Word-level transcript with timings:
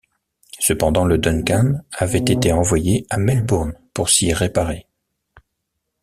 Cependant 0.57 1.05
le 1.05 1.19
Duncan 1.19 1.79
avait 1.91 2.17
été 2.25 2.51
envoyé 2.53 3.05
à 3.11 3.19
Melbourne 3.19 3.77
pour 3.93 4.09
s’y 4.09 4.33
réparer. 4.33 4.87